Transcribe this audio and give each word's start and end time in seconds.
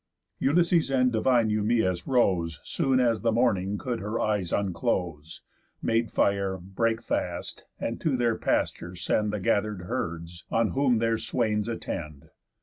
Ulysses 0.39 0.89
and 0.89 1.11
divine 1.11 1.49
Eumæus 1.51 2.07
rose 2.07 2.59
Soon 2.63 2.99
as 2.99 3.21
the 3.21 3.31
morning 3.31 3.77
could 3.77 3.99
her 3.99 4.19
eyes 4.19 4.51
unclose, 4.51 5.43
Made 5.79 6.09
fire, 6.09 6.57
brake 6.57 7.03
fast, 7.03 7.65
and 7.79 8.01
to 8.01 8.17
their 8.17 8.35
pasture 8.35 8.95
send 8.95 9.31
The 9.31 9.39
gather'd 9.39 9.81
herds, 9.83 10.43
on 10.49 10.69
whom 10.69 10.97
their 10.97 11.19
swains 11.19 11.69
attend. 11.69 12.31